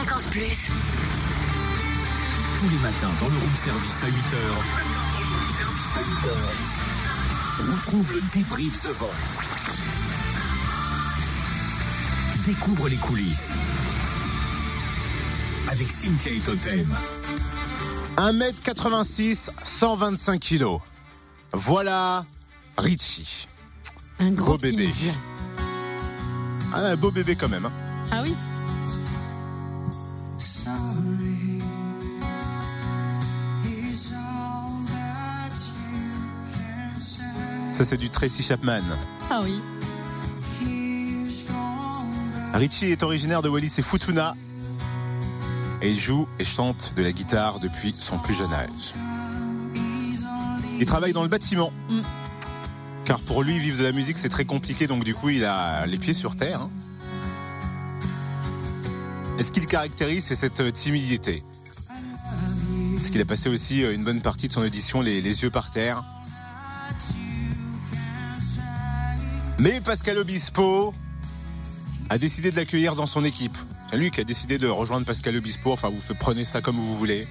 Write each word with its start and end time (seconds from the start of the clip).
Fréquence 0.00 0.26
Plus. 0.30 0.70
Tous 2.58 2.68
les 2.70 2.78
matins 2.78 3.10
dans 3.20 3.28
le 3.28 3.34
room 3.36 3.54
service 3.54 4.02
à 4.02 4.06
8h. 4.08 4.36
Retrouve 7.70 8.14
le 8.14 8.22
débrief 8.32 8.80
The 8.82 8.86
Voice. 8.86 9.08
Découvre 12.46 12.88
les 12.88 12.96
coulisses. 12.96 13.52
Avec 15.68 15.90
Cynthia 15.92 16.32
et 16.32 16.40
Totem. 16.40 16.88
1m86, 18.16 19.50
125 19.62 20.40
kilos. 20.40 20.80
Voilà 21.52 22.24
Richie. 22.78 23.48
Un 24.18 24.30
gros 24.30 24.52
Beau 24.52 24.56
bébé. 24.56 24.90
Ah, 26.72 26.78
un 26.86 26.96
beau 26.96 27.10
bébé 27.10 27.36
quand 27.36 27.50
même. 27.50 27.66
hein. 27.66 27.72
Ah 28.10 28.22
oui 28.22 28.34
Ça, 37.80 37.86
c'est 37.86 37.96
du 37.96 38.10
Tracy 38.10 38.42
Chapman. 38.42 38.82
Ah 39.30 39.40
oui. 39.42 39.58
Richie 42.52 42.84
est 42.84 43.02
originaire 43.02 43.40
de 43.40 43.48
Wallis 43.48 43.72
et 43.78 43.82
Futuna. 43.82 44.34
Et 45.80 45.88
il 45.90 45.98
joue 45.98 46.28
et 46.38 46.44
chante 46.44 46.92
de 46.94 47.02
la 47.02 47.10
guitare 47.10 47.58
depuis 47.58 47.94
son 47.94 48.18
plus 48.18 48.34
jeune 48.34 48.52
âge. 48.52 48.92
Il 50.78 50.84
travaille 50.84 51.14
dans 51.14 51.22
le 51.22 51.30
bâtiment. 51.30 51.72
Mm. 51.88 52.00
Car 53.06 53.20
pour 53.20 53.42
lui, 53.42 53.58
vivre 53.58 53.78
de 53.78 53.84
la 53.84 53.92
musique, 53.92 54.18
c'est 54.18 54.28
très 54.28 54.44
compliqué, 54.44 54.86
donc 54.86 55.02
du 55.02 55.14
coup, 55.14 55.30
il 55.30 55.46
a 55.46 55.86
les 55.86 55.96
pieds 55.96 56.12
sur 56.12 56.36
terre. 56.36 56.60
hein. 56.60 56.70
Et 59.38 59.42
ce 59.42 59.52
qu'il 59.52 59.64
caractérise, 59.64 60.24
c'est 60.24 60.34
cette 60.34 60.70
timidité. 60.74 61.42
Parce 62.94 63.08
qu'il 63.08 63.22
a 63.22 63.24
passé 63.24 63.48
aussi 63.48 63.80
une 63.80 64.04
bonne 64.04 64.20
partie 64.20 64.48
de 64.48 64.52
son 64.52 64.60
audition 64.60 65.00
les, 65.00 65.22
les 65.22 65.42
yeux 65.44 65.50
par 65.50 65.70
terre. 65.70 66.04
Mais 69.60 69.82
Pascal 69.82 70.16
Obispo 70.16 70.94
a 72.08 72.16
décidé 72.16 72.50
de 72.50 72.56
l'accueillir 72.56 72.94
dans 72.94 73.04
son 73.04 73.24
équipe. 73.24 73.58
C'est 73.90 73.98
lui 73.98 74.10
qui 74.10 74.18
a 74.22 74.24
décidé 74.24 74.56
de 74.56 74.66
rejoindre 74.66 75.04
Pascal 75.04 75.36
Obispo. 75.36 75.70
Enfin, 75.70 75.90
vous 75.90 76.00
prenez 76.18 76.46
ça 76.46 76.62
comme 76.62 76.76
vous 76.76 76.96
voulez. 76.96 77.28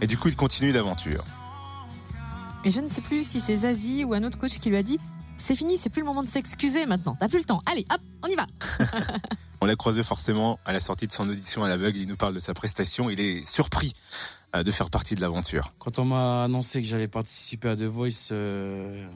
Et 0.00 0.06
du 0.06 0.16
coup, 0.16 0.28
il 0.28 0.36
continue 0.36 0.72
l'aventure. 0.72 1.22
Et 2.64 2.70
je 2.70 2.80
ne 2.80 2.88
sais 2.88 3.02
plus 3.02 3.22
si 3.22 3.42
c'est 3.42 3.58
Zazie 3.58 4.02
ou 4.04 4.14
un 4.14 4.22
autre 4.22 4.38
coach 4.38 4.58
qui 4.58 4.70
lui 4.70 4.78
a 4.78 4.82
dit 4.82 4.98
c'est 5.36 5.54
fini, 5.54 5.76
c'est 5.76 5.90
plus 5.90 6.00
le 6.00 6.06
moment 6.06 6.22
de 6.22 6.28
s'excuser 6.28 6.86
maintenant. 6.86 7.18
T'as 7.20 7.28
plus 7.28 7.40
le 7.40 7.44
temps. 7.44 7.60
Allez, 7.66 7.84
hop, 7.92 8.00
on 8.24 8.28
y 8.28 8.34
va. 8.34 8.46
On 9.60 9.66
l'a 9.66 9.76
croisé 9.76 10.02
forcément 10.02 10.58
à 10.64 10.72
la 10.72 10.80
sortie 10.80 11.06
de 11.06 11.12
son 11.12 11.28
audition 11.28 11.62
à 11.64 11.68
l'aveugle. 11.68 11.98
Il 11.98 12.08
nous 12.08 12.16
parle 12.16 12.32
de 12.32 12.40
sa 12.40 12.54
prestation. 12.54 13.10
Il 13.10 13.20
est 13.20 13.44
surpris 13.44 13.92
euh, 14.54 14.62
de 14.62 14.70
faire 14.70 14.88
partie 14.88 15.14
de 15.14 15.20
l'aventure. 15.20 15.74
Quand 15.78 15.98
on 15.98 16.06
m'a 16.06 16.44
annoncé 16.44 16.80
que 16.80 16.88
j'allais 16.88 17.08
participer 17.08 17.68
à 17.68 17.76
The 17.76 17.82
Voice, 17.82 18.30
euh, 18.32 19.06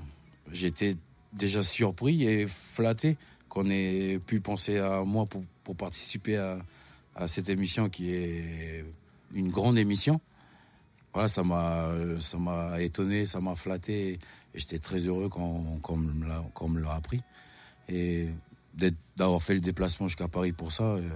j'étais 0.52 0.98
déjà 1.32 1.62
surpris 1.62 2.24
et 2.24 2.46
flatté 2.46 3.16
qu'on 3.48 3.68
ait 3.68 4.18
pu 4.26 4.40
penser 4.40 4.78
à 4.78 5.04
moi 5.04 5.24
pour, 5.26 5.76
participer 5.76 6.36
à, 6.36 7.28
cette 7.28 7.48
émission 7.48 7.88
qui 7.88 8.10
est 8.10 8.84
une 9.34 9.50
grande 9.50 9.78
émission. 9.78 10.20
Voilà, 11.12 11.28
ça 11.28 11.44
m'a, 11.44 11.90
ça 12.18 12.38
m'a 12.38 12.80
étonné, 12.80 13.24
ça 13.24 13.40
m'a 13.40 13.54
flatté 13.54 14.12
et 14.12 14.18
j'étais 14.58 14.78
très 14.78 14.98
heureux 14.98 15.28
quand, 15.28 15.80
on 15.88 15.96
me 15.96 16.80
l'a- 16.80 16.94
appris. 16.94 17.22
Et 17.88 18.28
d'avoir 19.16 19.42
fait 19.42 19.54
le 19.54 19.60
déplacement 19.60 20.08
jusqu'à 20.08 20.28
Paris 20.28 20.52
pour 20.52 20.72
ça, 20.72 20.84
euh, 20.84 21.08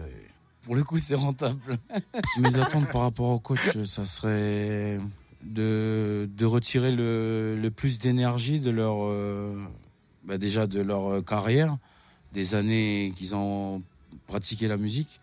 pour 0.63 0.77
le 0.77 0.85
coup, 0.85 0.99
c'est 0.99 1.15
rentable. 1.15 1.79
Mes 2.39 2.59
attentes 2.59 2.89
par 2.91 3.03
rapport 3.03 3.31
au 3.31 3.39
coach, 3.39 3.85
ça 3.85 4.07
serait 4.07 4.99
de, 5.43 6.29
de 6.37 6.45
retirer 6.45 6.93
le, 6.93 7.57
le 7.61 7.71
plus 7.71 7.99
d'énergie 7.99 8.61
de 8.61 8.71
leur, 8.71 9.05
euh, 9.05 9.55
bah 10.25 10.39
déjà 10.39 10.67
de 10.67 10.81
leur 10.81 11.07
euh, 11.07 11.21
carrière, 11.21 11.77
des 12.33 12.55
années 12.55 13.13
qu'ils 13.17 13.35
ont 13.35 13.83
pratiqué 14.27 14.69
la 14.69 14.77
musique. 14.77 15.21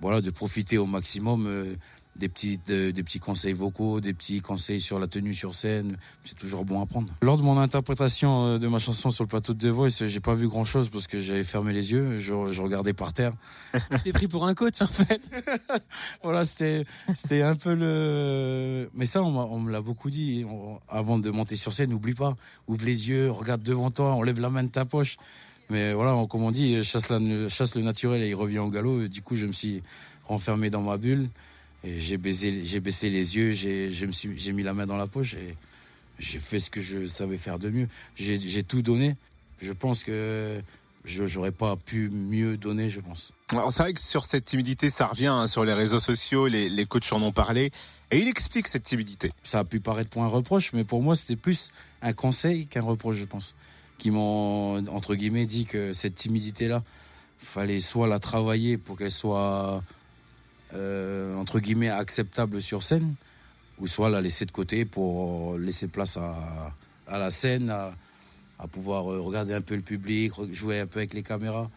Voilà, 0.00 0.20
de 0.20 0.30
profiter 0.30 0.76
au 0.76 0.86
maximum 0.86 1.46
euh, 1.46 1.76
des 2.16 2.28
petits, 2.28 2.60
de- 2.66 2.90
des 2.92 3.02
petits 3.02 3.18
conseils 3.18 3.52
vocaux, 3.52 4.00
des 4.00 4.14
petits 4.14 4.40
conseils 4.40 4.80
sur 4.80 4.98
la 5.00 5.06
tenue 5.08 5.34
sur 5.34 5.54
scène. 5.54 5.96
C'est 6.22 6.36
toujours 6.38 6.64
bon 6.64 6.80
à 6.80 6.86
prendre. 6.86 7.12
Lors 7.22 7.36
de 7.38 7.42
mon 7.42 7.58
interprétation 7.58 8.46
euh, 8.46 8.58
de 8.58 8.68
ma 8.68 8.78
chanson 8.78 9.10
sur 9.10 9.24
le 9.24 9.28
plateau 9.28 9.52
de 9.52 9.58
The 9.58 9.72
Voice, 9.72 10.06
j'ai 10.06 10.20
pas 10.20 10.34
vu 10.34 10.46
grand 10.48 10.64
chose 10.64 10.88
parce 10.90 11.06
que 11.08 11.18
j'avais 11.18 11.42
fermé 11.44 11.72
les 11.72 11.90
yeux, 11.92 12.16
je, 12.18 12.52
je 12.52 12.62
regardais 12.62 12.92
par 12.92 13.12
terre. 13.12 13.32
T'es 14.04 14.12
pris 14.12 14.28
pour 14.28 14.46
un 14.46 14.54
coach 14.54 14.80
en 14.80 14.86
fait. 14.86 15.20
voilà, 16.22 16.44
c'était 16.44 16.84
c'était 17.16 17.42
un 17.42 17.56
peu 17.56 17.74
le. 17.74 18.90
Mais 18.94 19.06
ça, 19.06 19.22
on, 19.22 19.58
me 19.60 19.72
l'a 19.72 19.80
beaucoup 19.80 20.10
dit. 20.10 20.44
On- 20.48 20.78
avant 20.88 21.18
de 21.18 21.30
monter 21.30 21.56
sur 21.56 21.72
scène, 21.72 21.90
n'oublie 21.90 22.14
pas, 22.14 22.34
ouvre 22.68 22.84
les 22.84 23.08
yeux, 23.08 23.30
regarde 23.30 23.62
devant 23.62 23.90
toi, 23.90 24.12
enlève 24.14 24.40
la 24.40 24.50
main 24.50 24.62
de 24.62 24.68
ta 24.68 24.84
poche. 24.84 25.16
Mais 25.70 25.92
voilà, 25.94 26.14
on- 26.14 26.26
comme 26.26 26.42
on 26.42 26.50
dit, 26.50 26.82
chasse, 26.84 27.08
la, 27.08 27.18
chasse 27.48 27.74
le 27.74 27.82
naturel 27.82 28.22
et 28.22 28.28
il 28.28 28.34
revient 28.34 28.58
au 28.60 28.68
galop. 28.70 29.02
Et 29.02 29.08
du 29.08 29.22
coup, 29.22 29.34
je 29.34 29.46
me 29.46 29.52
suis 29.52 29.82
renfermé 30.26 30.70
dans 30.70 30.82
ma 30.82 30.96
bulle 30.96 31.28
j'ai 31.84 32.16
baissé, 32.16 32.64
j'ai 32.64 32.80
baissé 32.80 33.10
les 33.10 33.36
yeux, 33.36 33.52
j'ai, 33.52 33.92
je 33.92 34.06
me 34.06 34.12
suis, 34.12 34.36
j'ai 34.36 34.52
mis 34.52 34.62
la 34.62 34.74
main 34.74 34.86
dans 34.86 34.96
la 34.96 35.06
poche 35.06 35.34
et 35.34 35.56
j'ai 36.18 36.38
fait 36.38 36.60
ce 36.60 36.70
que 36.70 36.80
je 36.80 37.06
savais 37.06 37.38
faire 37.38 37.58
de 37.58 37.70
mieux. 37.70 37.88
J'ai, 38.16 38.38
j'ai 38.38 38.62
tout 38.62 38.82
donné. 38.82 39.16
Je 39.60 39.72
pense 39.72 40.04
que 40.04 40.60
je 41.04 41.26
j'aurais 41.26 41.52
pas 41.52 41.76
pu 41.76 42.08
mieux 42.10 42.56
donner, 42.56 42.88
je 42.88 43.00
pense. 43.00 43.32
Alors 43.52 43.72
c'est 43.72 43.82
vrai 43.82 43.92
que 43.92 44.00
sur 44.00 44.24
cette 44.24 44.46
timidité, 44.46 44.88
ça 44.90 45.06
revient 45.06 45.26
hein, 45.26 45.46
sur 45.46 45.64
les 45.64 45.74
réseaux 45.74 45.98
sociaux, 45.98 46.46
les, 46.46 46.68
les 46.68 46.86
coachs 46.86 47.12
en 47.12 47.22
ont 47.22 47.32
parlé, 47.32 47.70
et 48.10 48.18
il 48.18 48.28
explique 48.28 48.68
cette 48.68 48.84
timidité. 48.84 49.30
ça 49.42 49.60
a 49.60 49.64
pu 49.64 49.80
paraître 49.80 50.10
pour 50.10 50.22
un 50.22 50.28
reproche, 50.28 50.72
mais 50.72 50.84
pour 50.84 51.02
moi, 51.02 51.16
c'était 51.16 51.36
plus 51.36 51.72
un 52.00 52.12
conseil 52.12 52.66
qu'un 52.66 52.82
reproche, 52.82 53.16
je 53.16 53.24
pense. 53.24 53.54
Qui 53.98 54.10
m'ont, 54.10 54.86
entre 54.88 55.14
guillemets, 55.14 55.46
dit 55.46 55.66
que 55.66 55.92
cette 55.92 56.14
timidité-là, 56.14 56.82
fallait 57.38 57.80
soit 57.80 58.08
la 58.08 58.18
travailler 58.18 58.78
pour 58.78 58.96
qu'elle 58.96 59.10
soit, 59.10 59.82
euh, 60.74 61.34
entre 61.36 61.60
guillemets, 61.60 61.88
acceptable 61.90 62.60
sur 62.62 62.82
scène, 62.82 63.14
ou 63.78 63.86
soit 63.86 64.10
la 64.10 64.20
laisser 64.20 64.44
de 64.46 64.50
côté 64.52 64.84
pour 64.84 65.56
laisser 65.58 65.88
place 65.88 66.16
à, 66.16 66.72
la 67.18 67.30
scène, 67.30 67.70
à, 67.70 67.94
pouvoir 68.72 69.12
euh, 69.12 69.20
regarder 69.20 69.52
un 69.54 69.60
peu 69.60 69.74
le 69.76 69.82
public, 69.82 70.32
jouer 70.52 70.80
un 70.80 70.86
peu 70.86 71.00
avec 71.00 71.12
les 71.12 71.22
caméras. 71.22 71.70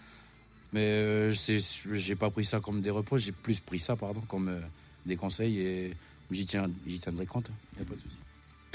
Mais 0.74 0.82
euh, 0.86 1.34
c'est- 1.34 1.60
j'ai 1.94 2.16
pas 2.16 2.30
pris 2.30 2.46
ça 2.46 2.60
comme 2.60 2.82
des 2.82 2.90
reproches, 2.90 3.24
j'ai 3.24 3.32
plus 3.32 3.60
pris 3.60 3.80
ça, 3.80 3.96
pardon, 3.96 4.22
comme 4.28 4.50
euh, 4.50 4.60
des 5.06 5.16
conseils 5.16 5.60
et 5.60 5.94
j'y 6.32 6.46
tiendrai 6.46 7.26
compte. 7.26 7.50
Y 7.78 7.82
a 7.82 7.86
pas 7.86 7.96
de 7.96 8.00
souci. 8.00 8.16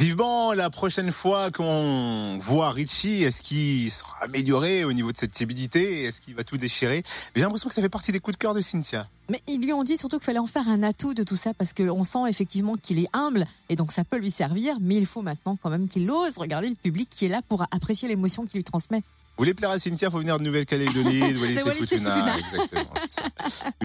Vivement 0.03 0.53
la 0.53 0.69
prochaine 0.69 1.13
fois 1.13 1.53
qu'on 1.53 2.37
voit 2.41 2.71
Richie, 2.71 3.23
est-ce 3.23 3.41
qu'il 3.41 3.89
sera 3.89 4.17
amélioré 4.23 4.83
au 4.83 4.93
niveau 4.93 5.13
de 5.13 5.17
cette 5.17 5.31
timidité 5.31 6.03
Est-ce 6.03 6.21
qu'il 6.21 6.35
va 6.35 6.43
tout 6.43 6.57
déchirer? 6.57 7.05
J'ai 7.37 7.43
l'impression 7.43 7.69
que 7.69 7.75
ça 7.77 7.83
fait 7.83 7.89
partie 7.89 8.11
des 8.11 8.19
coups 8.19 8.37
de 8.37 8.41
cœur 8.43 8.53
de 8.53 8.61
Cynthia. 8.61 9.07
Mais 9.29 9.41
ils 9.47 9.61
lui 9.61 9.73
ont 9.73 9.85
dit 9.85 9.97
surtout 9.97 10.19
qu'il 10.19 10.25
fallait 10.25 10.41
en 10.41 10.49
faire 10.49 10.69
un 10.69 10.83
atout 10.83 11.15
de 11.15 11.23
tout 11.23 11.37
ça 11.37 11.55
parce 11.55 11.73
qu'on 11.73 12.03
sent 12.03 12.29
effectivement 12.29 12.75
qu'il 12.75 12.99
est 12.99 13.07
humble 13.13 13.47
et 13.69 13.77
donc 13.77 13.93
ça 13.93 14.03
peut 14.03 14.17
lui 14.17 14.33
servir. 14.33 14.75
Mais 14.81 14.97
il 14.97 15.07
faut 15.07 15.23
maintenant 15.23 15.57
quand 15.63 15.71
même 15.71 15.87
qu'il 15.87 16.11
ose 16.11 16.37
regarder 16.37 16.69
le 16.69 16.75
public 16.75 17.09
qui 17.09 17.27
est 17.27 17.29
là 17.29 17.41
pour 17.49 17.63
apprécier 17.71 18.09
l'émotion 18.09 18.45
qu'il 18.45 18.59
lui 18.59 18.65
transmet. 18.65 19.05
Vous 19.37 19.45
voulez 19.45 19.55
plaire 19.55 19.71
à 19.71 19.79
Cynthia, 19.79 20.11
faut 20.11 20.19
venir 20.19 20.39
de 20.39 20.45
Nouvelle-Calédonie, 20.45 21.33
de 21.33 21.39
Wallis 21.41 21.59
et 21.59 21.87
Futuna. 21.87 22.39
Exactement. 22.39 22.93